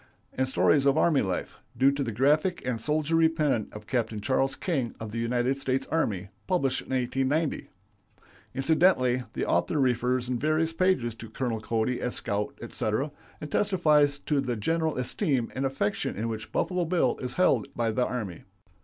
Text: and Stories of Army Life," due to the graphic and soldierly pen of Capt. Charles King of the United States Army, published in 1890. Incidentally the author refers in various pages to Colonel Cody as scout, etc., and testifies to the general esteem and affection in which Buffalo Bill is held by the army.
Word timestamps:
and 0.33 0.49
Stories 0.49 0.87
of 0.87 0.97
Army 0.97 1.21
Life," 1.21 1.57
due 1.77 1.91
to 1.91 2.03
the 2.03 2.11
graphic 2.11 2.65
and 2.67 2.81
soldierly 2.81 3.29
pen 3.29 3.69
of 3.71 3.85
Capt. 3.85 4.19
Charles 4.23 4.55
King 4.55 4.95
of 4.99 5.11
the 5.11 5.19
United 5.19 5.59
States 5.59 5.85
Army, 5.91 6.29
published 6.47 6.81
in 6.81 6.89
1890. 6.89 7.69
Incidentally 8.55 9.21
the 9.33 9.45
author 9.45 9.79
refers 9.79 10.27
in 10.27 10.39
various 10.39 10.73
pages 10.73 11.13
to 11.13 11.29
Colonel 11.29 11.61
Cody 11.61 12.01
as 12.01 12.15
scout, 12.15 12.57
etc., 12.63 13.11
and 13.39 13.51
testifies 13.51 14.17
to 14.17 14.41
the 14.41 14.55
general 14.55 14.97
esteem 14.97 15.51
and 15.53 15.67
affection 15.67 16.15
in 16.15 16.27
which 16.27 16.51
Buffalo 16.51 16.85
Bill 16.85 17.19
is 17.19 17.35
held 17.35 17.67
by 17.75 17.91
the 17.91 18.03
army. 18.07 18.41